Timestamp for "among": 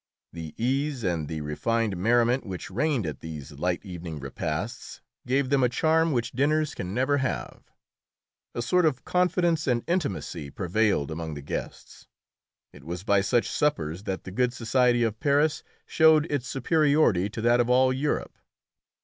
11.11-11.35